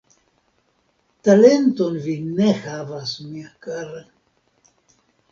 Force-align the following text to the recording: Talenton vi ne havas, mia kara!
Talenton 1.25 1.99
vi 2.05 2.15
ne 2.29 2.47
havas, 2.61 3.11
mia 3.33 3.51
kara! 3.67 4.01